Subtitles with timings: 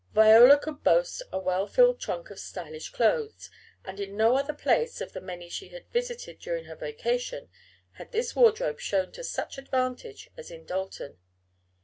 [0.15, 3.51] Viola could boast of a well filled trunk of stylish clothes,
[3.85, 7.49] and in no other place, of the many she had visited during her vacation,
[7.91, 11.19] had this wardrobe shown to such advantage as in Dalton.